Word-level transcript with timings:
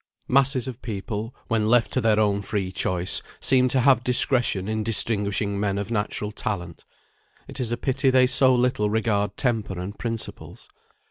Masses 0.27 0.67
of 0.67 0.81
people, 0.81 1.35
when 1.47 1.67
left 1.69 1.91
to 1.91 2.01
their 2.01 2.19
own 2.19 2.41
free 2.41 2.71
choice, 2.71 3.21
seem 3.39 3.69
to 3.69 3.81
have 3.81 4.03
discretion 4.03 4.67
in 4.67 4.81
distinguishing 4.83 5.59
men 5.59 5.77
of 5.77 5.91
natural 5.91 6.31
talent; 6.31 6.85
it 7.47 7.59
is 7.59 7.71
a 7.71 7.77
pity 7.77 8.09
they 8.09 8.25
so 8.25 8.55
little 8.55 8.89
regard 8.89 9.37
temper 9.37 9.77
and 9.79 9.99
principles. 9.99 10.67